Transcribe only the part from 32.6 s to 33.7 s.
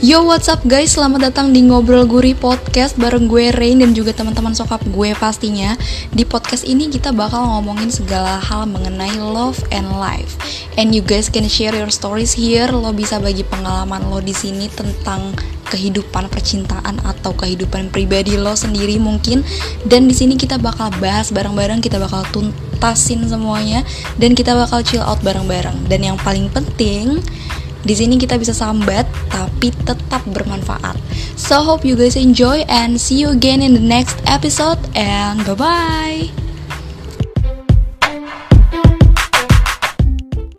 and see you again